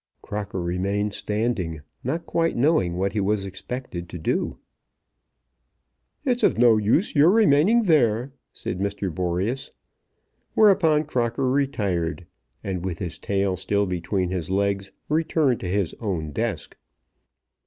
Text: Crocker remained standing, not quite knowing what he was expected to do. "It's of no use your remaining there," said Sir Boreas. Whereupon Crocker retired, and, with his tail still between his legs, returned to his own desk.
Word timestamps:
Crocker 0.23 0.59
remained 0.59 1.13
standing, 1.13 1.81
not 2.03 2.25
quite 2.25 2.57
knowing 2.57 2.97
what 2.97 3.13
he 3.13 3.19
was 3.19 3.45
expected 3.45 4.09
to 4.09 4.17
do. 4.17 4.57
"It's 6.25 6.41
of 6.41 6.57
no 6.57 6.77
use 6.77 7.13
your 7.15 7.29
remaining 7.29 7.83
there," 7.83 8.31
said 8.51 8.81
Sir 8.97 9.11
Boreas. 9.11 9.69
Whereupon 10.55 11.03
Crocker 11.03 11.47
retired, 11.51 12.25
and, 12.63 12.83
with 12.83 12.97
his 12.97 13.19
tail 13.19 13.55
still 13.55 13.85
between 13.85 14.31
his 14.31 14.49
legs, 14.49 14.91
returned 15.07 15.59
to 15.59 15.67
his 15.67 15.93
own 15.99 16.31
desk. 16.31 16.75